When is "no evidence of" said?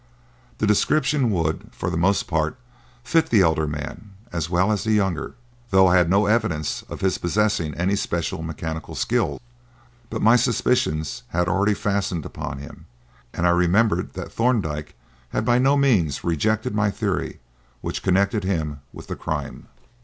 6.09-7.01